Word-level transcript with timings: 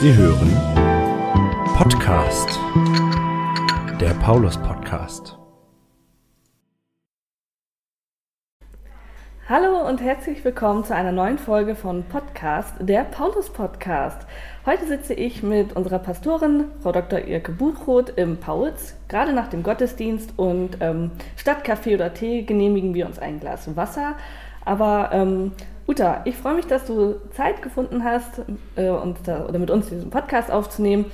Sie 0.00 0.14
hören 0.14 0.52
Podcast, 1.76 2.56
der 4.00 4.14
Paulus 4.22 4.56
Podcast. 4.56 5.36
Hallo 9.48 9.88
und 9.88 10.00
herzlich 10.00 10.44
willkommen 10.44 10.84
zu 10.84 10.94
einer 10.94 11.10
neuen 11.10 11.36
Folge 11.36 11.74
von 11.74 12.04
Podcast, 12.04 12.74
der 12.78 13.02
Paulus 13.02 13.50
Podcast. 13.50 14.24
Heute 14.64 14.86
sitze 14.86 15.14
ich 15.14 15.42
mit 15.42 15.74
unserer 15.74 15.98
Pastorin, 15.98 16.66
Frau 16.80 16.92
Dr. 16.92 17.18
Irke 17.26 17.50
Buchroth, 17.50 18.10
im 18.10 18.36
Pauls. 18.36 18.94
Gerade 19.08 19.32
nach 19.32 19.48
dem 19.48 19.64
Gottesdienst 19.64 20.34
und 20.36 20.76
ähm, 20.78 21.10
statt 21.34 21.64
Kaffee 21.64 21.96
oder 21.96 22.14
Tee 22.14 22.42
genehmigen 22.42 22.94
wir 22.94 23.04
uns 23.06 23.18
ein 23.18 23.40
Glas 23.40 23.74
Wasser. 23.74 24.14
Aber 24.64 25.10
ähm, 25.12 25.50
Uta, 25.88 26.20
ich 26.26 26.36
freue 26.36 26.54
mich, 26.54 26.66
dass 26.66 26.84
du 26.84 27.14
Zeit 27.30 27.62
gefunden 27.62 28.04
hast, 28.04 28.42
äh, 28.76 28.90
und 28.90 29.16
da, 29.24 29.46
oder 29.46 29.58
mit 29.58 29.70
uns 29.70 29.88
diesen 29.88 30.10
Podcast 30.10 30.50
aufzunehmen. 30.50 31.06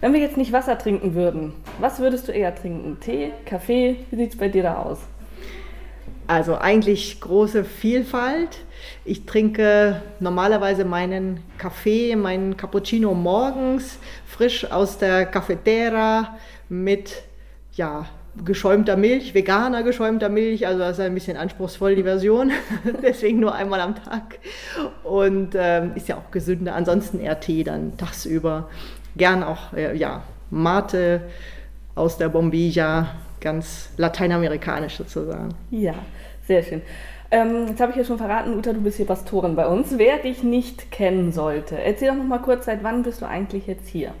Wenn 0.00 0.14
wir 0.14 0.20
jetzt 0.20 0.38
nicht 0.38 0.52
Wasser 0.52 0.78
trinken 0.78 1.14
würden, 1.14 1.52
was 1.80 2.00
würdest 2.00 2.28
du 2.28 2.32
eher 2.32 2.54
trinken? 2.54 2.98
Tee, 2.98 3.32
Kaffee? 3.44 3.98
Wie 4.10 4.16
sieht 4.16 4.32
es 4.32 4.38
bei 4.38 4.48
dir 4.48 4.62
da 4.62 4.76
aus? 4.78 5.00
Also 6.26 6.56
eigentlich 6.56 7.20
große 7.20 7.62
Vielfalt. 7.62 8.60
Ich 9.04 9.26
trinke 9.26 10.00
normalerweise 10.18 10.86
meinen 10.86 11.40
Kaffee, 11.58 12.16
meinen 12.16 12.56
Cappuccino 12.56 13.12
morgens 13.12 13.98
frisch 14.26 14.64
aus 14.72 14.96
der 14.96 15.26
Cafetera 15.26 16.38
mit 16.70 17.22
ja, 17.74 18.06
geschäumter 18.44 18.96
Milch, 18.96 19.34
veganer 19.34 19.82
geschäumter 19.82 20.28
Milch, 20.28 20.66
also 20.66 20.78
das 20.78 20.98
ist 20.98 21.04
ein 21.04 21.14
bisschen 21.14 21.36
anspruchsvoll 21.36 21.94
die 21.94 22.02
Version, 22.02 22.50
deswegen 23.02 23.40
nur 23.40 23.54
einmal 23.54 23.80
am 23.80 23.94
Tag 23.94 24.38
und 25.04 25.50
ähm, 25.54 25.92
ist 25.94 26.08
ja 26.08 26.16
auch 26.16 26.30
gesünder. 26.30 26.74
Ansonsten 26.74 27.20
eher 27.20 27.40
Tee 27.40 27.64
dann 27.64 27.96
tagsüber, 27.96 28.68
gern 29.16 29.42
auch 29.42 29.72
äh, 29.74 29.96
ja 29.96 30.22
Mate 30.50 31.22
aus 31.94 32.16
der 32.16 32.28
Bombilla, 32.28 33.08
ganz 33.40 33.90
lateinamerikanisch 33.98 34.96
sozusagen. 34.96 35.50
Ja, 35.70 35.94
sehr 36.46 36.62
schön. 36.62 36.82
Ähm, 37.30 37.66
jetzt 37.68 37.80
habe 37.80 37.92
ich 37.92 37.98
ja 37.98 38.04
schon 38.04 38.18
verraten, 38.18 38.56
Uta, 38.56 38.72
du 38.72 38.80
bist 38.80 38.98
hier 38.98 39.06
Pastorin 39.06 39.56
bei 39.56 39.66
uns. 39.66 39.96
Wer 39.96 40.18
dich 40.18 40.42
nicht 40.42 40.90
kennen 40.90 41.32
sollte, 41.32 41.78
erzähl 41.78 42.08
doch 42.08 42.16
noch 42.16 42.24
mal 42.24 42.38
kurz, 42.38 42.66
seit 42.66 42.82
wann 42.82 43.02
bist 43.02 43.22
du 43.22 43.26
eigentlich 43.26 43.66
jetzt 43.66 43.88
hier? 43.88 44.12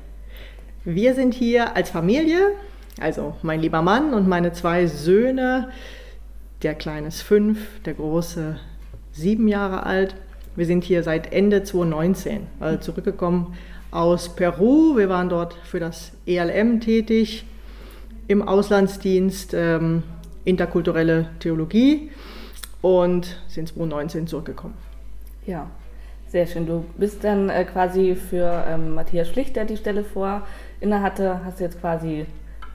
Wir 0.84 1.14
sind 1.14 1.34
hier 1.34 1.76
als 1.76 1.90
Familie, 1.90 2.52
also 3.02 3.34
mein 3.42 3.60
lieber 3.60 3.82
Mann 3.82 4.14
und 4.14 4.28
meine 4.28 4.52
zwei 4.52 4.86
Söhne. 4.86 5.68
Der 6.62 6.74
Kleine 6.74 7.08
ist 7.08 7.22
fünf, 7.22 7.58
der 7.84 7.94
Große 7.94 8.56
sieben 9.10 9.48
Jahre 9.48 9.84
alt. 9.84 10.14
Wir 10.54 10.66
sind 10.66 10.84
hier 10.84 11.02
seit 11.02 11.32
Ende 11.32 11.64
2019 11.64 12.46
also 12.60 12.78
zurückgekommen 12.78 13.54
aus 13.90 14.34
Peru. 14.34 14.96
Wir 14.96 15.08
waren 15.08 15.28
dort 15.28 15.54
für 15.64 15.80
das 15.80 16.12
ELM 16.26 16.80
tätig 16.80 17.44
im 18.28 18.46
Auslandsdienst 18.46 19.52
ähm, 19.54 20.02
interkulturelle 20.44 21.28
Theologie 21.40 22.10
und 22.80 23.36
sind 23.48 23.68
2019 23.68 24.26
zurückgekommen. 24.26 24.74
Ja, 25.46 25.70
sehr 26.28 26.46
schön. 26.46 26.66
Du 26.66 26.84
bist 26.96 27.24
dann 27.24 27.48
äh, 27.48 27.64
quasi 27.64 28.14
für 28.14 28.64
ähm, 28.68 28.94
Matthias 28.94 29.28
Schlicht, 29.28 29.56
der 29.56 29.64
die 29.64 29.76
Stelle 29.76 30.04
vor 30.04 30.46
inne 30.80 31.02
hatte, 31.02 31.40
hast 31.44 31.60
du 31.60 31.64
jetzt 31.64 31.80
quasi 31.80 32.26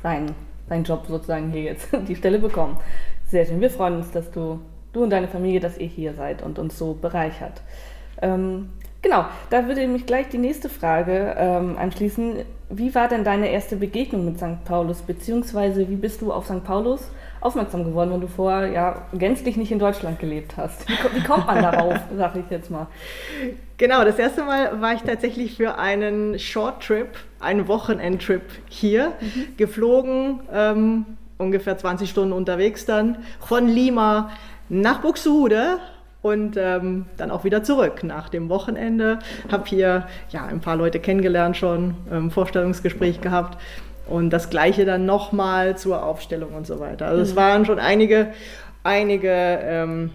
seinen, 0.03 0.35
seinen 0.69 0.83
Job 0.83 1.05
sozusagen 1.07 1.51
hier 1.51 1.63
jetzt 1.63 1.89
die 2.07 2.15
Stelle 2.15 2.39
bekommen. 2.39 2.77
Sehr 3.25 3.45
schön. 3.45 3.61
Wir 3.61 3.69
freuen 3.69 3.97
uns, 3.97 4.11
dass 4.11 4.31
du, 4.31 4.59
du 4.93 5.03
und 5.03 5.09
deine 5.09 5.27
Familie, 5.27 5.59
dass 5.59 5.77
ihr 5.77 5.87
hier 5.87 6.13
seid 6.13 6.41
und 6.41 6.59
uns 6.59 6.77
so 6.77 6.93
bereichert. 6.93 7.61
Ähm, 8.21 8.69
genau, 9.01 9.25
da 9.49 9.67
würde 9.67 9.87
mich 9.87 10.05
gleich 10.05 10.29
die 10.29 10.37
nächste 10.37 10.69
Frage 10.69 11.35
ähm, 11.37 11.77
anschließen. 11.77 12.43
Wie 12.69 12.95
war 12.95 13.07
denn 13.07 13.23
deine 13.23 13.49
erste 13.49 13.75
Begegnung 13.75 14.25
mit 14.25 14.37
St. 14.37 14.63
Paulus, 14.65 15.01
beziehungsweise 15.01 15.89
wie 15.89 15.95
bist 15.95 16.21
du 16.21 16.31
auf 16.31 16.45
St. 16.45 16.63
Paulus 16.63 17.09
aufmerksam 17.47 17.85
geworden, 17.85 18.11
wenn 18.11 18.21
du 18.21 18.27
vorher 18.27 18.69
ja 18.69 19.01
gänzlich 19.13 19.57
nicht 19.57 19.71
in 19.71 19.79
Deutschland 19.79 20.19
gelebt 20.19 20.57
hast? 20.57 20.87
Wie, 20.87 20.93
wie 21.15 21.23
kommt 21.23 21.47
man 21.47 21.61
darauf, 21.61 21.95
sag 22.17 22.35
ich 22.35 22.49
jetzt 22.49 22.69
mal? 22.69 22.87
Genau, 23.77 24.03
das 24.03 24.19
erste 24.19 24.43
Mal 24.43 24.81
war 24.81 24.93
ich 24.93 25.01
tatsächlich 25.01 25.55
für 25.55 25.77
einen 25.77 26.37
Short 26.39 26.83
Trip, 26.83 27.07
einen 27.39 27.67
Wochenendtrip 27.67 28.43
hier 28.67 29.13
mhm. 29.21 29.57
geflogen, 29.57 30.39
ähm, 30.53 31.05
ungefähr 31.37 31.77
20 31.77 32.09
Stunden 32.09 32.33
unterwegs 32.33 32.85
dann, 32.85 33.19
von 33.39 33.67
Lima 33.67 34.31
nach 34.69 34.99
Buxtehude 34.99 35.77
und 36.21 36.57
ähm, 36.57 37.05
dann 37.15 37.31
auch 37.31 37.43
wieder 37.43 37.63
zurück 37.63 38.03
nach 38.03 38.29
dem 38.29 38.49
Wochenende. 38.49 39.19
Habe 39.51 39.67
hier 39.67 40.07
ja 40.29 40.45
ein 40.45 40.59
paar 40.59 40.75
Leute 40.75 40.99
kennengelernt 40.99 41.55
schon, 41.55 41.95
ähm, 42.11 42.31
Vorstellungsgespräch 42.31 43.21
gehabt 43.21 43.57
und 44.09 44.29
das 44.31 44.49
gleiche 44.49 44.85
dann 44.85 45.05
nochmal 45.05 45.77
zur 45.77 46.03
Aufstellung 46.03 46.53
und 46.53 46.65
so 46.65 46.79
weiter. 46.79 47.07
Also 47.07 47.21
es 47.21 47.33
mhm. 47.33 47.37
waren 47.37 47.65
schon 47.65 47.79
einige, 47.79 48.27
einige 48.83 49.29
ähm, 49.29 50.11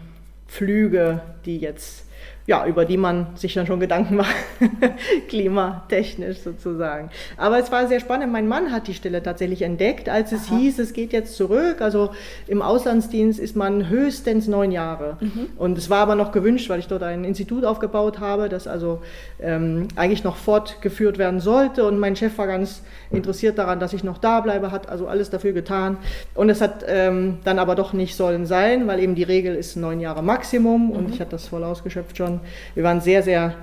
Flüge, 0.47 1.20
die 1.44 1.58
jetzt 1.58 2.06
ja, 2.47 2.66
über 2.66 2.84
die 2.84 2.97
man 2.97 3.28
sich 3.36 3.54
dann 3.54 3.66
schon 3.66 3.78
Gedanken 3.78 4.16
macht, 4.16 4.34
klimatechnisch 5.28 6.38
sozusagen. 6.38 7.10
Aber 7.36 7.58
es 7.58 7.70
war 7.70 7.86
sehr 7.86 8.00
spannend. 8.00 8.32
Mein 8.32 8.48
Mann 8.48 8.72
hat 8.72 8.88
die 8.88 8.94
Stelle 8.94 9.22
tatsächlich 9.22 9.62
entdeckt, 9.62 10.08
als 10.08 10.32
es 10.32 10.48
Aha. 10.48 10.56
hieß, 10.56 10.80
es 10.80 10.92
geht 10.92 11.12
jetzt 11.12 11.36
zurück. 11.36 11.80
Also 11.80 12.10
im 12.48 12.60
Auslandsdienst 12.60 13.38
ist 13.38 13.54
man 13.54 13.88
höchstens 13.88 14.48
neun 14.48 14.72
Jahre. 14.72 15.19
Mhm. 15.20 15.47
Und 15.56 15.78
es 15.78 15.88
war 15.88 16.00
aber 16.00 16.16
noch 16.16 16.32
gewünscht, 16.32 16.69
weil 16.69 16.80
ich 16.80 16.88
dort 16.88 17.04
ein 17.04 17.25
Institut 17.25 17.64
aufgebaut 17.64 18.19
habe, 18.19 18.48
das 18.48 18.66
also 18.66 19.00
ähm, 19.41 19.88
eigentlich 19.94 20.24
noch 20.24 20.36
fortgeführt 20.36 21.19
werden 21.19 21.38
sollte. 21.38 21.84
Und 21.86 21.98
mein 21.98 22.16
Chef 22.16 22.36
war 22.38 22.48
ganz 22.48 22.82
interessiert 23.12 23.59
daran, 23.59 23.78
dass 23.78 23.92
ich 23.92 24.03
noch 24.03 24.19
da 24.19 24.41
bleibe, 24.41 24.72
hat 24.72 24.88
also 24.88 25.06
alles 25.06 25.30
dafür 25.30 25.53
getan. 25.53 25.97
Und 26.34 26.48
es 26.48 26.60
hat 26.60 26.84
ähm, 26.88 27.38
dann 27.44 27.60
aber 27.60 27.76
doch 27.76 27.92
nicht 27.92 28.16
sollen 28.16 28.47
sein, 28.47 28.88
weil 28.88 28.98
eben 28.98 29.14
die 29.14 29.22
Regel 29.22 29.54
ist 29.54 29.76
neun 29.76 30.00
Jahre 30.00 30.22
Maximum. 30.22 30.91
Und 30.91 31.06
mhm. 31.06 31.12
ich 31.12 31.20
hatte 31.20 31.30
das 31.30 31.47
voll 31.47 31.62
ausgeschöpft 31.62 32.16
schon. 32.16 32.31
Wir 32.75 32.84
waren 32.84 33.00
sehr, 33.00 33.22
sehr 33.22 33.54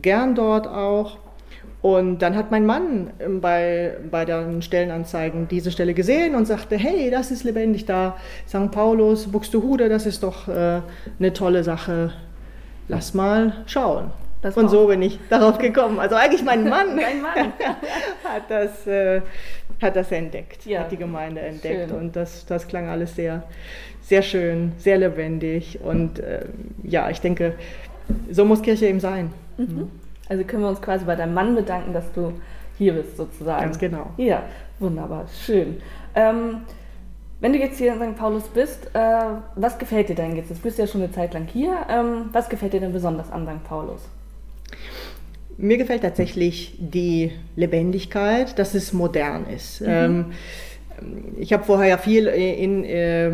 gern 0.00 0.34
dort 0.34 0.66
auch. 0.66 1.18
Und 1.80 2.18
dann 2.22 2.34
hat 2.34 2.50
mein 2.50 2.66
Mann 2.66 3.10
ähm, 3.20 3.40
bei, 3.40 3.96
bei 4.10 4.24
den 4.24 4.62
Stellenanzeigen 4.62 5.46
diese 5.46 5.70
Stelle 5.70 5.94
gesehen 5.94 6.34
und 6.34 6.46
sagte, 6.46 6.76
hey, 6.76 7.10
das 7.10 7.30
ist 7.30 7.44
lebendig 7.44 7.86
da, 7.86 8.16
St. 8.48 8.70
Paulus, 8.72 9.30
Buxtehude, 9.30 9.88
das 9.88 10.04
ist 10.04 10.24
doch 10.24 10.48
äh, 10.48 10.80
eine 11.18 11.32
tolle 11.32 11.62
Sache, 11.62 12.12
lass 12.88 13.14
mal 13.14 13.64
schauen. 13.66 14.10
Das 14.42 14.56
und 14.56 14.68
so 14.68 14.86
bin 14.86 15.02
ich 15.02 15.18
darauf 15.30 15.58
gekommen. 15.58 15.98
Also 15.98 16.14
eigentlich 16.14 16.44
mein 16.44 16.64
Mann, 16.68 16.96
mein 16.96 17.22
Mann. 17.22 17.52
hat, 18.24 18.42
das, 18.48 18.86
äh, 18.86 19.20
hat 19.80 19.94
das 19.94 20.10
entdeckt, 20.10 20.66
ja. 20.66 20.80
hat 20.80 20.92
die 20.92 20.96
Gemeinde 20.96 21.40
entdeckt. 21.40 21.90
Schön. 21.90 21.98
Und 21.98 22.16
das, 22.16 22.44
das 22.46 22.66
klang 22.66 22.88
alles 22.88 23.14
sehr, 23.14 23.44
sehr 24.00 24.22
schön, 24.22 24.72
sehr 24.78 24.98
lebendig. 24.98 25.80
Und 25.82 26.18
äh, 26.20 26.46
ja, 26.82 27.10
ich 27.10 27.20
denke, 27.20 27.54
so 28.30 28.44
muss 28.44 28.62
Kirche 28.62 28.86
eben 28.86 29.00
sein. 29.00 29.32
Mhm. 29.56 29.90
Also 30.28 30.44
können 30.44 30.62
wir 30.62 30.68
uns 30.68 30.80
quasi 30.80 31.04
bei 31.04 31.16
deinem 31.16 31.34
Mann 31.34 31.54
bedanken, 31.54 31.92
dass 31.92 32.12
du 32.12 32.32
hier 32.76 32.92
bist, 32.92 33.16
sozusagen. 33.16 33.62
Ganz 33.62 33.78
genau. 33.78 34.10
Ja, 34.16 34.42
wunderbar, 34.78 35.26
schön. 35.44 35.78
Ähm, 36.14 36.62
wenn 37.40 37.52
du 37.52 37.58
jetzt 37.58 37.78
hier 37.78 37.92
in 37.92 37.98
St. 37.98 38.18
Paulus 38.18 38.44
bist, 38.48 38.90
äh, 38.94 39.20
was 39.54 39.78
gefällt 39.78 40.08
dir 40.08 40.16
denn 40.16 40.36
jetzt? 40.36 40.50
Du 40.50 40.54
bist 40.56 40.78
ja 40.78 40.86
schon 40.86 41.02
eine 41.02 41.12
Zeit 41.12 41.34
lang 41.34 41.46
hier. 41.46 41.76
Ähm, 41.88 42.30
was 42.32 42.48
gefällt 42.48 42.72
dir 42.72 42.80
denn 42.80 42.92
besonders 42.92 43.30
an 43.30 43.46
St. 43.46 43.64
Paulus? 43.64 44.02
Mir 45.56 45.76
gefällt 45.76 46.02
tatsächlich 46.02 46.76
die 46.78 47.32
Lebendigkeit, 47.56 48.58
dass 48.58 48.74
es 48.74 48.92
modern 48.92 49.46
ist. 49.46 49.80
Mhm. 49.80 49.86
Ähm, 49.88 50.24
ich 51.36 51.52
habe 51.52 51.64
vorher 51.64 51.88
ja 51.88 51.96
viel 51.96 52.26
in, 52.26 52.82
in 52.82 52.84
äh, 52.84 53.30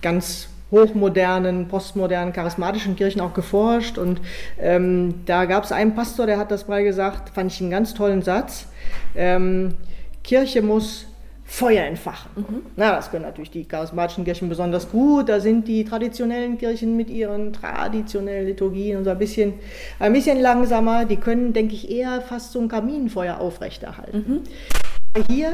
ganz 0.00 0.48
hochmodernen, 0.74 1.68
postmodernen, 1.68 2.32
charismatischen 2.32 2.96
Kirchen 2.96 3.20
auch 3.20 3.32
geforscht. 3.32 3.96
Und 3.96 4.20
ähm, 4.58 5.22
da 5.24 5.44
gab 5.44 5.64
es 5.64 5.72
einen 5.72 5.94
Pastor, 5.94 6.26
der 6.26 6.38
hat 6.38 6.50
das 6.50 6.68
mal 6.68 6.82
gesagt, 6.82 7.30
fand 7.30 7.52
ich 7.52 7.60
einen 7.60 7.70
ganz 7.70 7.94
tollen 7.94 8.22
Satz. 8.22 8.66
Ähm, 9.14 9.74
Kirche 10.22 10.62
muss 10.62 11.06
Feuer 11.46 11.84
entfachen. 11.84 12.30
Mhm. 12.36 12.62
Na, 12.74 12.96
das 12.96 13.10
können 13.10 13.24
natürlich 13.24 13.50
die 13.50 13.64
charismatischen 13.64 14.24
Kirchen 14.24 14.48
besonders 14.48 14.90
gut. 14.90 15.28
Da 15.28 15.40
sind 15.40 15.68
die 15.68 15.84
traditionellen 15.84 16.56
Kirchen 16.56 16.96
mit 16.96 17.10
ihren 17.10 17.52
traditionellen 17.52 18.46
Liturgien 18.46 18.96
und 18.98 19.04
so 19.04 19.10
ein 19.10 19.18
bisschen, 19.18 19.54
ein 20.00 20.12
bisschen 20.12 20.40
langsamer. 20.40 21.04
Die 21.04 21.16
können, 21.16 21.52
denke 21.52 21.74
ich, 21.74 21.90
eher 21.90 22.22
fast 22.22 22.52
so 22.52 22.60
ein 22.60 22.68
Kaminfeuer 22.68 23.38
aufrechterhalten. 23.38 24.24
Mhm. 24.26 25.24
Hier 25.28 25.52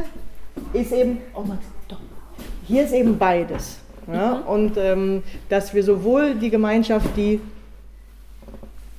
ist 0.72 0.92
eben, 0.92 1.18
oh 1.34 1.42
Mann, 1.42 1.58
doch, 1.88 1.98
hier 2.66 2.84
ist 2.84 2.92
eben 2.92 3.18
beides. 3.18 3.80
Mhm. 4.16 4.46
Und 4.46 4.76
ähm, 4.76 5.22
dass 5.48 5.74
wir 5.74 5.82
sowohl 5.82 6.34
die 6.34 6.50
Gemeinschaft, 6.50 7.16
die, 7.16 7.40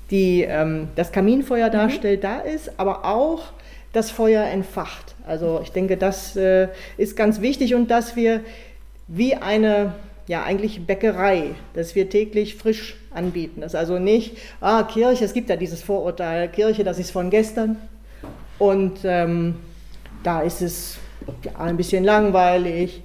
die 0.10 0.44
ähm, 0.44 0.90
das 0.96 1.12
Kaminfeuer 1.12 1.68
mhm. 1.68 1.74
darstellt, 1.74 2.24
mhm. 2.24 2.28
da 2.28 2.40
ist, 2.40 2.80
aber 2.80 3.06
auch 3.06 3.44
das 3.94 4.12
Feuer 4.12 4.44
entfacht. 4.44 5.16
Also 5.28 5.60
ich 5.64 5.72
denke, 5.72 5.98
das 5.98 6.36
äh, 6.36 6.70
ist 6.98 7.16
ganz 7.16 7.42
wichtig 7.42 7.76
und 7.76 7.92
dass 7.92 8.16
wir 8.16 8.42
wie 9.08 9.36
eine 9.36 9.94
ja 10.28 10.44
eigentlich 10.44 10.86
Bäckerei, 10.86 11.56
dass 11.74 11.96
wir 11.96 12.10
täglich 12.10 12.56
frisch 12.56 12.96
anbieten. 13.14 13.62
Das 13.62 13.74
ist 13.74 13.80
also 13.80 14.00
nicht, 14.00 14.38
ah, 14.62 14.84
Kirche, 14.84 15.26
es 15.26 15.34
gibt 15.34 15.50
ja 15.50 15.58
dieses 15.58 15.82
Vorurteil, 15.84 16.48
Kirche, 16.48 16.84
das 16.84 17.00
ist 17.00 17.12
von 17.12 17.30
gestern 17.30 17.76
Und 18.58 19.00
ähm, 19.04 19.56
da 20.24 20.42
ist 20.42 20.62
es 20.62 20.98
ja, 21.44 21.52
ein 21.60 21.78
bisschen 21.78 22.04
langweilig. 22.04 23.02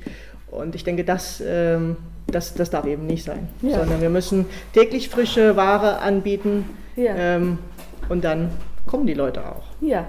Und 0.51 0.75
ich 0.75 0.85
denke, 0.85 1.05
das, 1.05 1.43
ähm, 1.45 1.97
das, 2.27 2.55
das 2.55 2.71
darf 2.71 2.87
eben 2.87 3.07
nicht 3.07 3.25
sein. 3.25 3.49
Ja. 3.63 3.79
Sondern 3.79 4.01
wir 4.01 4.11
müssen 4.11 4.47
täglich 4.73 5.09
frische 5.09 5.57
Ware 5.57 5.99
anbieten. 5.99 6.65
Ja. 6.97 7.15
Ähm, 7.17 7.59
und 8.09 8.25
dann 8.25 8.51
kommen 8.87 9.07
die 9.07 9.15
Leute 9.15 9.45
auch. 9.45 9.65
Ja, 9.81 10.07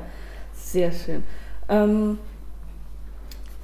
sehr 0.54 0.92
schön. 0.92 1.24
Ähm, 1.70 2.18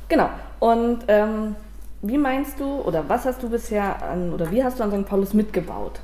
genau. 0.10 0.30
Und 0.60 1.00
ähm, 1.08 1.56
wie 2.02 2.18
meinst 2.18 2.60
du 2.60 2.82
oder 2.82 3.08
was 3.08 3.26
hast 3.26 3.44
du 3.44 3.50
bisher 3.50 4.04
an 4.04 4.34
oder 4.34 4.52
wie 4.52 4.64
hast 4.64 4.80
du 4.80 4.84
an 4.84 4.92
St. 4.92 5.08
Paulus 5.08 5.34
mitgebaut? 5.34 6.00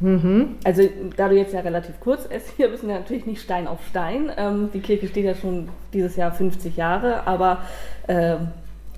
Mhm. 0.00 0.56
Also 0.64 0.82
da 1.16 1.28
du 1.28 1.36
jetzt 1.36 1.54
ja 1.54 1.60
relativ 1.60 2.00
kurz 2.00 2.26
ist, 2.26 2.50
hier 2.56 2.72
wissen 2.72 2.88
wir 2.88 2.96
natürlich 2.96 3.26
nicht 3.26 3.42
Stein 3.42 3.66
auf 3.66 3.78
Stein. 3.88 4.30
Ähm, 4.36 4.70
die 4.72 4.80
Kirche 4.80 5.08
steht 5.08 5.24
ja 5.24 5.34
schon 5.34 5.68
dieses 5.92 6.16
Jahr 6.16 6.32
50 6.32 6.76
Jahre, 6.76 7.26
aber 7.26 7.62
ähm, 8.08 8.48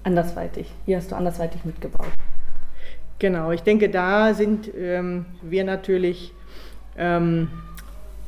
andersweitig. 0.08 0.66
Hier 0.86 0.96
hast 0.96 1.12
du 1.12 1.16
andersweitig 1.16 1.64
mitgebaut. 1.64 2.08
Genau, 3.18 3.50
ich 3.52 3.62
denke, 3.62 3.90
da 3.90 4.32
sind 4.32 4.70
ähm, 4.74 5.26
wir 5.42 5.64
natürlich 5.64 6.32
ähm, 6.96 7.48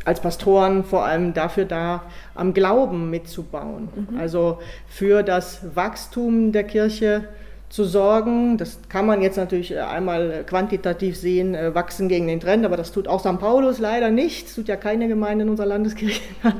als 0.04 0.20
Pastoren 0.20 0.84
vor 0.84 1.04
allem 1.06 1.32
dafür 1.32 1.64
da, 1.64 2.02
am 2.34 2.52
Glauben 2.52 3.08
mitzubauen. 3.08 3.88
Also 4.18 4.58
für 4.88 5.22
das 5.22 5.74
Wachstum 5.74 6.52
der 6.52 6.64
Kirche 6.64 7.24
zu 7.70 7.84
sorgen. 7.84 8.58
Das 8.58 8.80
kann 8.88 9.06
man 9.06 9.22
jetzt 9.22 9.36
natürlich 9.36 9.78
einmal 9.78 10.44
quantitativ 10.44 11.16
sehen, 11.16 11.54
äh, 11.54 11.74
wachsen 11.74 12.08
gegen 12.08 12.26
den 12.26 12.40
Trend, 12.40 12.64
aber 12.66 12.76
das 12.76 12.90
tut 12.92 13.06
auch 13.08 13.20
St. 13.20 13.38
Paulus 13.38 13.78
leider 13.78 14.10
nicht. 14.10 14.48
Das 14.48 14.54
tut 14.56 14.68
ja 14.68 14.76
keine 14.76 15.08
Gemeinde 15.08 15.44
in 15.44 15.50
unserer 15.50 15.68
Landeskirche. 15.68 16.20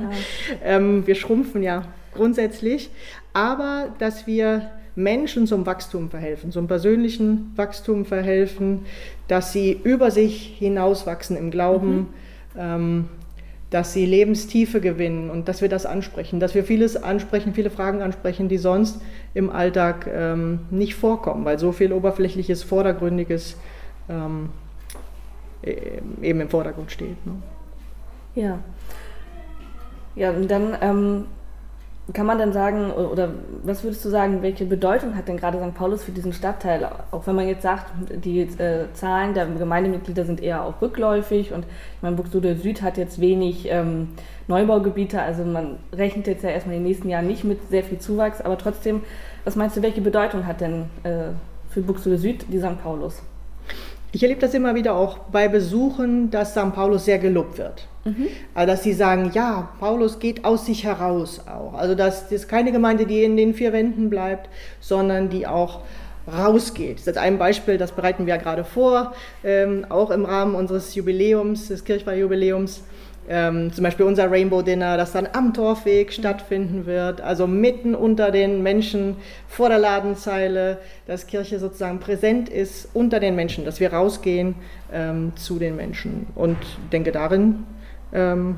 ähm, 0.65 1.07
wir 1.07 1.17
schrumpfen 1.17 1.63
ja 1.63 1.83
grundsätzlich. 2.15 2.91
Aber 3.33 3.89
dass 3.99 4.27
wir 4.27 4.71
Menschen 4.97 5.47
zum 5.47 5.67
Wachstum 5.67 6.11
verhelfen, 6.11 6.53
zum 6.53 6.67
persönlichen 6.67 7.53
Wachstum 7.57 8.05
verhelfen, 8.05 8.81
dass 9.29 9.53
sie 9.53 9.73
über 9.73 10.11
sich 10.11 10.57
hinauswachsen 10.59 11.37
im 11.37 11.51
Glauben, 11.51 12.09
ähm, 12.57 13.09
dass 13.71 13.93
sie 13.93 14.05
Lebenstiefe 14.05 14.81
gewinnen 14.81 15.31
und 15.31 15.47
dass 15.49 15.63
wir 15.63 15.69
das 15.69 15.87
ansprechen, 15.87 16.41
dass 16.41 16.55
wir 16.57 16.65
vieles 16.65 17.01
ansprechen, 17.01 17.55
viele 17.55 17.71
Fragen 17.71 18.03
ansprechen, 18.03 18.49
die 18.49 18.59
sonst 18.59 19.01
im 19.33 19.49
Alltag 19.49 20.09
ähm, 20.13 20.61
nicht 20.71 20.97
vorkommen, 20.97 21.45
weil 21.45 21.59
so 21.59 21.71
viel 21.71 21.93
oberflächliches, 21.93 22.65
vordergründiges 22.65 23.57
ähm, 24.09 24.49
e- 25.63 26.01
eben 26.21 26.41
im 26.41 26.49
Vordergrund 26.49 26.91
steht. 26.91 27.25
Ne? 27.25 27.35
Ja. 28.35 28.59
Ja, 30.17 30.33
und 30.33 30.51
dann 30.51 30.77
ähm, 30.81 31.25
kann 32.13 32.27
man 32.27 32.39
dann 32.39 32.53
sagen, 32.53 32.91
oder 32.91 33.31
was 33.63 33.85
würdest 33.85 34.05
du 34.05 34.09
sagen, 34.09 34.43
welche 34.43 34.65
Bedeutung 34.65 35.17
hat 35.17 35.29
denn 35.29 35.37
gerade 35.37 35.59
St. 35.59 35.75
Paulus 35.75 36.03
für 36.03 36.13
diesen 36.13 36.33
Stadtteil? 36.33 36.89
Auch 37.11 37.27
wenn 37.27 37.37
man 37.37 37.47
jetzt 37.47 37.63
sagt, 37.63 37.93
die 38.25 38.41
äh, 38.41 38.87
Zahlen 38.95 39.35
der 39.35 39.47
Gemeindemitglieder 39.47 40.25
sind 40.25 40.43
eher 40.43 40.65
auch 40.65 40.83
rückläufig 40.83 41.53
und 41.53 41.65
ich 41.65 42.03
meine, 42.03 42.17
Buxtehude 42.17 42.57
Süd 42.57 42.83
hat 42.83 42.97
jetzt 42.97 43.21
wenig 43.21 43.69
ähm, 43.71 44.09
Neubaugebiete, 44.49 45.23
also 45.23 45.45
man 45.45 45.77
rechnet 45.93 46.27
jetzt 46.27 46.43
ja 46.43 46.51
erstmal 46.51 46.75
in 46.77 46.83
den 46.83 46.89
nächsten 46.89 47.09
Jahren 47.09 47.27
nicht 47.27 47.45
mit 47.45 47.69
sehr 47.69 47.85
viel 47.85 47.99
Zuwachs, 47.99 48.41
aber 48.41 48.59
trotzdem, 48.59 49.03
was 49.45 49.55
meinst 49.55 49.77
du, 49.77 49.83
welche 49.83 50.01
Bedeutung 50.01 50.47
hat 50.47 50.61
denn 50.61 50.87
äh, 51.05 51.29
für 51.69 51.83
Buxtehude 51.83 52.19
Süd 52.19 52.47
die 52.53 52.59
St. 52.59 52.83
Paulus? 52.83 53.23
Ich 54.13 54.23
erlebe 54.23 54.41
das 54.41 54.55
immer 54.55 54.75
wieder 54.75 54.95
auch 54.95 55.19
bei 55.19 55.49
Besuchen, 55.49 56.31
dass 56.31 56.53
St. 56.53 56.75
Paulus 56.75 57.05
sehr 57.05 57.19
gelobt 57.19 57.59
wird. 57.59 57.87
Also 58.55 58.73
dass 58.73 58.83
sie 58.83 58.93
sagen, 58.93 59.31
ja, 59.35 59.69
Paulus 59.79 60.19
geht 60.19 60.45
aus 60.45 60.67
sich 60.67 60.85
heraus 60.85 61.43
auch. 61.47 61.75
Also 61.75 61.95
dass 61.95 62.25
das 62.25 62.33
ist 62.33 62.49
keine 62.49 62.73
Gemeinde, 62.73 63.07
die 63.07 63.23
in 63.23 63.37
den 63.37 63.55
vier 63.55 63.73
Wänden 63.73 64.11
bleibt, 64.11 64.49
sondern 64.81 65.29
die 65.29 65.47
auch 65.47 65.81
rausgeht. 66.27 66.99
Das 66.99 67.07
ist 67.07 67.19
ein 67.19 67.39
Beispiel, 67.39 67.79
das 67.79 67.93
bereiten 67.93 68.27
wir 68.27 68.35
ja 68.35 68.41
gerade 68.41 68.65
vor, 68.65 69.15
ähm, 69.45 69.87
auch 69.89 70.11
im 70.11 70.25
Rahmen 70.25 70.55
unseres 70.55 70.95
Jubiläums, 70.95 71.69
des 71.69 71.85
Kirchweihjubiläums. 71.85 72.83
Ähm, 73.33 73.73
zum 73.73 73.85
Beispiel 73.85 74.07
unser 74.07 74.29
Rainbow 74.29 74.61
Dinner, 74.61 74.97
das 74.97 75.13
dann 75.13 75.29
am 75.33 75.55
Torfweg 75.55 76.13
stattfinden 76.13 76.85
wird, 76.85 77.21
also 77.21 77.47
mitten 77.47 77.95
unter 77.95 78.33
den 78.33 78.61
Menschen 78.65 79.19
vor 79.47 79.69
der 79.69 79.79
Ladenzeile, 79.79 80.79
dass 81.07 81.29
Kirche 81.29 81.61
sozusagen 81.61 82.01
präsent 82.01 82.49
ist 82.49 82.89
unter 82.93 83.21
den 83.21 83.37
Menschen, 83.37 83.65
dass 83.65 83.79
wir 83.79 83.93
rausgehen 83.93 84.57
ähm, 84.93 85.31
zu 85.37 85.61
den 85.61 85.77
Menschen. 85.77 86.27
Und 86.35 86.57
denke 86.91 87.13
darin, 87.13 87.67
ähm, 88.13 88.57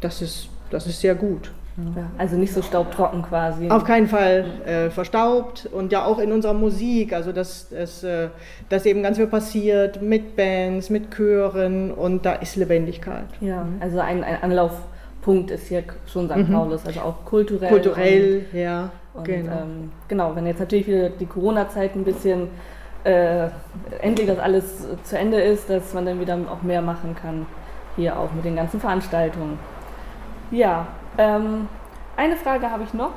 das, 0.00 0.22
ist, 0.22 0.48
das 0.70 0.86
ist 0.86 1.02
sehr 1.02 1.14
gut. 1.14 1.52
Ja, 1.94 2.06
also 2.16 2.36
nicht 2.36 2.54
so 2.54 2.62
staubtrocken 2.62 3.22
quasi. 3.22 3.68
Auf 3.70 3.84
keinen 3.84 4.06
Fall 4.06 4.46
äh, 4.64 4.90
verstaubt 4.90 5.68
und 5.70 5.92
ja 5.92 6.06
auch 6.06 6.18
in 6.18 6.32
unserer 6.32 6.54
Musik, 6.54 7.12
also 7.12 7.32
dass, 7.32 7.68
dass, 7.68 8.02
äh, 8.02 8.28
dass 8.70 8.86
eben 8.86 9.02
ganz 9.02 9.18
viel 9.18 9.26
passiert 9.26 10.00
mit 10.00 10.36
Bands, 10.36 10.88
mit 10.88 11.14
Chören 11.14 11.90
und 11.92 12.24
da 12.24 12.32
ist 12.32 12.56
Lebendigkeit. 12.56 13.26
Ja, 13.40 13.66
also 13.80 14.00
ein, 14.00 14.24
ein 14.24 14.42
Anlaufpunkt 14.42 15.50
ist 15.50 15.66
hier 15.68 15.84
schon 16.06 16.30
St. 16.30 16.50
Paulus, 16.50 16.86
also 16.86 17.00
auch 17.00 17.24
kulturell. 17.26 17.68
Kulturell, 17.68 18.44
ja, 18.54 18.90
Und, 19.12 19.20
und, 19.20 19.24
genau. 19.26 19.52
Ähm, 19.52 19.92
genau, 20.08 20.34
wenn 20.34 20.46
jetzt 20.46 20.60
natürlich 20.60 20.86
wieder 20.86 21.10
die 21.10 21.26
Corona-Zeit 21.26 21.94
ein 21.94 22.04
bisschen 22.04 22.48
äh, 23.04 23.48
endlich 24.00 24.26
das 24.26 24.38
alles 24.38 24.86
zu 25.04 25.18
Ende 25.18 25.40
ist, 25.40 25.68
dass 25.68 25.92
man 25.92 26.06
dann 26.06 26.20
wieder 26.20 26.38
auch 26.50 26.62
mehr 26.62 26.80
machen 26.80 27.14
kann, 27.14 27.46
hier 27.96 28.18
auch 28.18 28.32
mit 28.32 28.46
den 28.46 28.56
ganzen 28.56 28.80
Veranstaltungen. 28.80 29.58
Ja, 30.50 30.86
ähm, 31.18 31.68
eine 32.16 32.36
Frage 32.36 32.70
habe 32.70 32.84
ich 32.84 32.94
noch. 32.94 33.12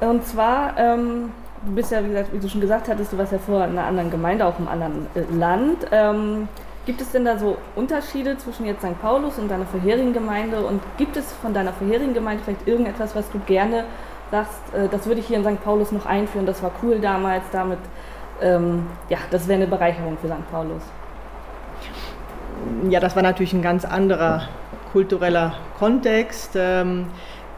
Und 0.00 0.26
zwar, 0.26 0.76
ähm, 0.78 1.30
du 1.64 1.74
bist 1.74 1.92
ja, 1.92 2.02
wie, 2.02 2.08
gesagt, 2.08 2.32
wie 2.32 2.38
du 2.38 2.48
schon 2.48 2.60
gesagt 2.60 2.88
hattest, 2.88 3.12
du 3.12 3.18
warst 3.18 3.32
ja 3.32 3.38
vorher 3.38 3.68
in 3.68 3.78
einer 3.78 3.86
anderen 3.86 4.10
Gemeinde, 4.10 4.46
auch 4.46 4.58
im 4.58 4.68
anderen 4.68 5.06
äh, 5.14 5.22
Land. 5.32 5.86
Ähm, 5.92 6.48
gibt 6.86 7.00
es 7.00 7.12
denn 7.12 7.24
da 7.24 7.38
so 7.38 7.56
Unterschiede 7.76 8.36
zwischen 8.38 8.66
jetzt 8.66 8.82
St. 8.82 9.00
Paulus 9.00 9.38
und 9.38 9.48
deiner 9.48 9.66
vorherigen 9.66 10.12
Gemeinde? 10.12 10.64
Und 10.64 10.82
gibt 10.96 11.16
es 11.16 11.32
von 11.32 11.54
deiner 11.54 11.72
vorherigen 11.72 12.14
Gemeinde 12.14 12.42
vielleicht 12.44 12.66
irgendetwas, 12.66 13.14
was 13.14 13.30
du 13.30 13.38
gerne 13.40 13.84
sagst, 14.32 14.74
äh, 14.74 14.88
das 14.88 15.06
würde 15.06 15.20
ich 15.20 15.26
hier 15.28 15.36
in 15.36 15.44
St. 15.44 15.62
Paulus 15.62 15.92
noch 15.92 16.06
einführen, 16.06 16.46
das 16.46 16.62
war 16.62 16.72
cool 16.82 16.98
damals, 16.98 17.44
damit, 17.52 17.78
ähm, 18.40 18.86
ja, 19.08 19.18
das 19.30 19.46
wäre 19.46 19.58
eine 19.58 19.68
Bereicherung 19.68 20.18
für 20.18 20.26
St. 20.26 20.50
Paulus. 20.50 20.82
Ja, 22.88 22.98
das 22.98 23.14
war 23.14 23.22
natürlich 23.22 23.52
ein 23.52 23.62
ganz 23.62 23.84
anderer 23.84 24.48
kultureller 24.92 25.54
Kontext. 25.78 26.52
Ähm, 26.54 27.06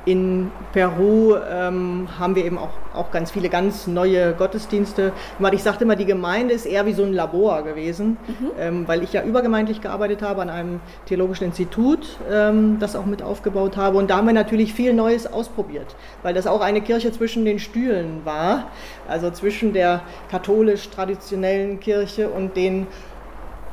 in 0.06 0.50
Peru 0.72 1.36
ähm, 1.36 2.08
haben 2.18 2.34
wir 2.34 2.44
eben 2.44 2.58
auch, 2.58 2.70
auch 2.92 3.10
ganz 3.10 3.30
viele 3.30 3.48
ganz 3.48 3.86
neue 3.86 4.34
Gottesdienste. 4.34 5.12
Ich 5.52 5.62
sagte 5.62 5.84
immer, 5.84 5.96
die 5.96 6.04
Gemeinde 6.04 6.52
ist 6.52 6.66
eher 6.66 6.84
wie 6.84 6.92
so 6.92 7.04
ein 7.04 7.12
Labor 7.12 7.62
gewesen, 7.62 8.18
ähm, 8.58 8.86
weil 8.86 9.02
ich 9.02 9.14
ja 9.14 9.22
übergemeindlich 9.22 9.80
gearbeitet 9.80 10.20
habe 10.20 10.42
an 10.42 10.50
einem 10.50 10.80
theologischen 11.06 11.44
Institut, 11.44 12.18
ähm, 12.30 12.76
das 12.80 12.96
auch 12.96 13.06
mit 13.06 13.22
aufgebaut 13.22 13.76
habe. 13.78 13.96
Und 13.96 14.10
da 14.10 14.18
haben 14.18 14.26
wir 14.26 14.34
natürlich 14.34 14.74
viel 14.74 14.92
Neues 14.92 15.26
ausprobiert, 15.26 15.96
weil 16.22 16.34
das 16.34 16.46
auch 16.46 16.60
eine 16.60 16.82
Kirche 16.82 17.10
zwischen 17.10 17.46
den 17.46 17.58
Stühlen 17.58 18.22
war, 18.24 18.66
also 19.08 19.30
zwischen 19.30 19.72
der 19.72 20.02
katholisch-traditionellen 20.30 21.80
Kirche 21.80 22.28
und 22.28 22.56
den 22.56 22.86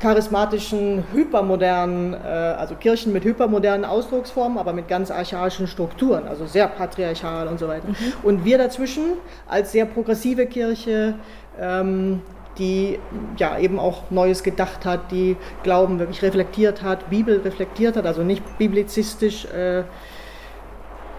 charismatischen, 0.01 1.03
hypermodernen, 1.13 2.13
äh, 2.13 2.17
also 2.17 2.75
Kirchen 2.75 3.13
mit 3.13 3.23
hypermodernen 3.23 3.85
Ausdrucksformen, 3.85 4.57
aber 4.57 4.73
mit 4.73 4.87
ganz 4.87 5.11
archaischen 5.11 5.67
Strukturen, 5.67 6.27
also 6.27 6.47
sehr 6.47 6.67
patriarchal 6.67 7.47
und 7.47 7.59
so 7.59 7.67
weiter. 7.67 7.87
Und 8.23 8.43
wir 8.43 8.57
dazwischen 8.57 9.13
als 9.47 9.71
sehr 9.71 9.85
progressive 9.85 10.47
Kirche, 10.47 11.15
ähm, 11.59 12.21
die 12.57 12.99
ja 13.37 13.57
eben 13.59 13.79
auch 13.79 14.09
Neues 14.09 14.43
gedacht 14.43 14.85
hat, 14.85 15.11
die 15.11 15.37
Glauben 15.63 15.99
wirklich 15.99 16.21
reflektiert 16.23 16.81
hat, 16.81 17.09
Bibel 17.09 17.39
reflektiert 17.39 17.95
hat, 17.95 18.05
also 18.05 18.23
nicht 18.23 18.57
biblizistisch 18.57 19.45
äh, 19.45 19.83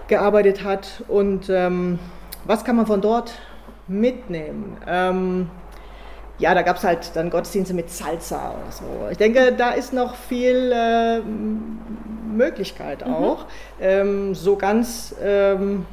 gearbeitet 0.08 0.64
hat. 0.64 1.04
Und 1.08 1.48
ähm, 1.48 2.00
was 2.44 2.64
kann 2.64 2.76
man 2.76 2.86
von 2.86 3.00
dort 3.00 3.32
mitnehmen? 3.86 4.76
Ja, 6.42 6.54
da 6.54 6.62
gab 6.62 6.78
es 6.78 6.82
halt 6.82 7.12
dann 7.14 7.30
Gottesdienste 7.30 7.72
mit 7.72 7.88
Salsa 7.88 8.50
oder 8.50 8.72
so. 8.72 8.84
Ich 9.12 9.16
denke, 9.16 9.52
da 9.56 9.70
ist 9.70 9.92
noch 9.92 10.16
viel 10.16 10.72
äh, 10.74 11.20
Möglichkeit 11.20 13.04
auch, 13.04 13.46
ähm, 13.80 14.34
so 14.34 14.56
ganz 14.56 15.14
ähm, 15.22 15.86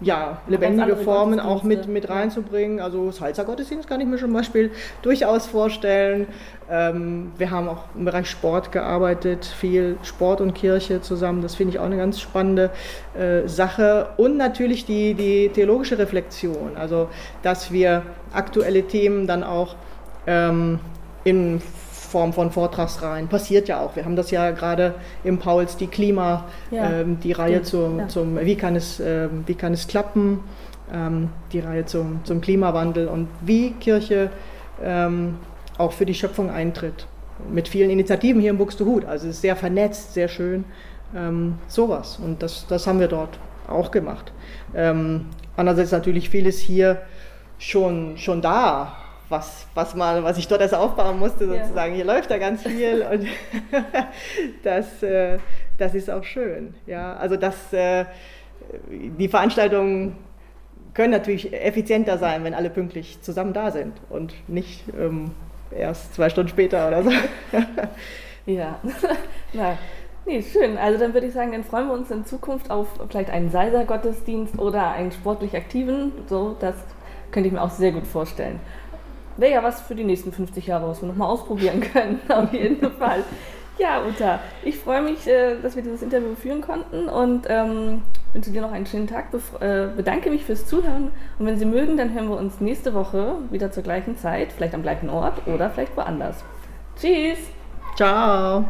ja, 0.00 0.38
lebendige 0.46 0.94
Formen 0.94 1.40
auch 1.40 1.64
mit, 1.64 1.88
mit 1.88 2.08
reinzubringen. 2.08 2.78
Also 2.78 3.10
Salsa-Gottesdienst 3.10 3.88
kann 3.88 4.00
ich 4.00 4.06
mir 4.06 4.16
zum 4.16 4.32
Beispiel 4.32 4.70
durchaus 5.02 5.48
vorstellen. 5.48 6.28
Ähm, 6.70 7.32
wir 7.36 7.50
haben 7.50 7.68
auch 7.68 7.86
im 7.96 8.04
Bereich 8.04 8.30
Sport 8.30 8.70
gearbeitet, 8.70 9.44
viel 9.44 9.98
Sport 10.04 10.40
und 10.40 10.54
Kirche 10.54 11.00
zusammen. 11.00 11.42
Das 11.42 11.56
finde 11.56 11.72
ich 11.72 11.80
auch 11.80 11.86
eine 11.86 11.96
ganz 11.96 12.20
spannende 12.20 12.70
äh, 13.18 13.48
Sache. 13.48 14.10
Und 14.18 14.36
natürlich 14.36 14.84
die, 14.84 15.14
die 15.14 15.48
theologische 15.48 15.98
Reflexion, 15.98 16.76
also 16.76 17.08
dass 17.42 17.72
wir 17.72 18.02
aktuelle 18.32 18.84
Themen 18.84 19.26
dann 19.26 19.42
auch 19.42 19.74
ähm, 20.26 20.78
in 21.24 21.60
Form 22.06 22.32
von 22.32 22.50
Vortragsreihen. 22.50 23.28
Passiert 23.28 23.68
ja 23.68 23.80
auch. 23.80 23.96
Wir 23.96 24.04
haben 24.04 24.16
das 24.16 24.30
ja 24.30 24.50
gerade 24.52 24.94
im 25.24 25.38
Pauls 25.38 25.76
die 25.76 25.88
Klima, 25.88 26.44
Ja, 26.70 26.90
ähm, 26.90 27.18
die 27.20 27.32
Reihe 27.32 27.62
zum, 27.62 27.98
ja. 27.98 28.08
zum 28.08 28.38
wie 28.40 28.56
kann 28.56 28.76
es, 28.76 29.00
ähm, 29.00 29.44
wie 29.46 29.54
kann 29.54 29.72
es 29.72 29.88
klappen, 29.88 30.40
ähm, 30.92 31.30
die 31.52 31.60
Reihe 31.60 31.84
zum, 31.84 32.24
zum 32.24 32.40
Klimawandel 32.40 33.08
und 33.08 33.28
wie 33.40 33.72
Kirche 33.72 34.30
ähm, 34.82 35.36
auch 35.78 35.92
für 35.92 36.06
die 36.06 36.14
Schöpfung 36.14 36.50
eintritt. 36.50 37.06
Mit 37.50 37.68
vielen 37.68 37.90
Initiativen 37.90 38.40
hier 38.40 38.50
in 38.50 38.58
Buxtehude. 38.58 39.06
Also 39.06 39.26
es 39.26 39.34
ist 39.36 39.42
sehr 39.42 39.56
vernetzt, 39.56 40.14
sehr 40.14 40.28
schön. 40.28 40.64
Ähm, 41.14 41.58
sowas. 41.68 42.18
Und 42.22 42.42
das, 42.42 42.66
das 42.66 42.86
haben 42.86 42.98
wir 42.98 43.08
dort 43.08 43.38
auch 43.68 43.90
gemacht. 43.90 44.32
Ähm, 44.74 45.26
andererseits 45.56 45.92
natürlich 45.92 46.30
vieles 46.30 46.58
hier 46.58 47.02
schon, 47.58 48.16
schon 48.16 48.40
da, 48.40 48.96
was, 49.28 49.66
was, 49.74 49.94
man, 49.94 50.22
was 50.24 50.38
ich 50.38 50.46
dort 50.48 50.60
erst 50.60 50.74
aufbauen 50.74 51.18
musste, 51.18 51.44
Ja. 51.46 51.62
sozusagen. 51.62 51.94
Hier 51.94 52.04
läuft 52.04 52.30
da 52.30 52.38
ganz 52.38 52.62
viel 52.62 53.02
und 53.10 53.26
das, 54.62 55.02
äh, 55.02 55.38
das 55.78 55.94
ist 55.94 56.10
auch 56.10 56.24
schön. 56.24 56.74
Ja, 56.86 57.14
also 57.16 57.36
das, 57.36 57.72
äh, 57.72 58.04
die 58.90 59.28
Veranstaltungen 59.28 60.16
können 60.94 61.10
natürlich 61.12 61.52
effizienter 61.52 62.18
sein, 62.18 62.42
wenn 62.44 62.54
alle 62.54 62.70
pünktlich 62.70 63.20
zusammen 63.20 63.52
da 63.52 63.70
sind 63.70 63.92
und 64.08 64.34
nicht 64.48 64.84
ähm, 64.98 65.32
erst 65.70 66.14
zwei 66.14 66.28
Stunden 66.30 66.48
später 66.48 66.88
oder 66.88 67.02
so. 67.02 67.10
Ja, 68.46 68.78
na, 69.52 69.76
nee, 70.24 70.40
schön. 70.40 70.78
Also 70.78 71.00
dann 71.00 71.14
würde 71.14 71.26
ich 71.26 71.32
sagen, 71.32 71.50
dann 71.50 71.64
freuen 71.64 71.88
wir 71.88 71.94
uns 71.94 72.12
in 72.12 72.24
Zukunft 72.24 72.70
auf 72.70 72.86
vielleicht 73.08 73.28
einen 73.28 73.50
Seiser-Gottesdienst 73.50 74.56
oder 74.60 74.92
einen 74.92 75.10
sportlich 75.10 75.56
aktiven. 75.56 76.12
So, 76.28 76.54
das 76.60 76.76
könnte 77.32 77.48
ich 77.48 77.52
mir 77.52 77.60
auch 77.60 77.70
sehr 77.70 77.90
gut 77.90 78.06
vorstellen. 78.06 78.60
Wäre 79.36 79.52
ja 79.52 79.62
was 79.62 79.82
für 79.82 79.94
die 79.94 80.04
nächsten 80.04 80.32
50 80.32 80.66
Jahre, 80.66 80.88
was 80.88 81.02
wir 81.02 81.08
nochmal 81.08 81.28
ausprobieren 81.28 81.80
können, 81.80 82.20
auf 82.28 82.52
jeden 82.52 82.90
Fall. 82.92 83.24
Ja, 83.78 84.02
Uta, 84.06 84.40
ich 84.64 84.78
freue 84.78 85.02
mich, 85.02 85.26
äh, 85.26 85.56
dass 85.60 85.76
wir 85.76 85.82
dieses 85.82 86.00
Interview 86.00 86.34
führen 86.34 86.62
konnten 86.62 87.08
und 87.10 87.46
ähm, 87.48 88.00
wünsche 88.32 88.50
dir 88.50 88.62
noch 88.62 88.72
einen 88.72 88.86
schönen 88.86 89.06
Tag. 89.06 89.26
Äh, 89.60 89.88
bedanke 89.94 90.30
mich 90.30 90.44
fürs 90.44 90.66
Zuhören 90.66 91.10
und 91.38 91.46
wenn 91.46 91.58
Sie 91.58 91.66
mögen, 91.66 91.98
dann 91.98 92.14
hören 92.14 92.30
wir 92.30 92.38
uns 92.38 92.60
nächste 92.60 92.94
Woche 92.94 93.36
wieder 93.50 93.70
zur 93.70 93.82
gleichen 93.82 94.16
Zeit, 94.16 94.52
vielleicht 94.52 94.74
am 94.74 94.82
gleichen 94.82 95.10
Ort 95.10 95.46
oder 95.46 95.68
vielleicht 95.68 95.94
woanders. 95.94 96.42
Tschüss! 96.98 97.38
Ciao! 97.96 98.64